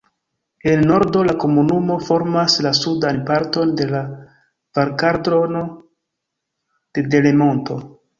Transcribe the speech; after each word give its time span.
En 0.69 0.79
nordo 0.91 1.19
la 1.25 1.33
komunumo 1.41 1.97
formas 2.07 2.55
la 2.67 2.71
sudan 2.79 3.19
parton 3.27 3.73
de 3.81 3.87
la 3.91 4.01
Valkaldrono 4.79 5.61
de 6.99 7.05
Delemonto. 7.17 7.79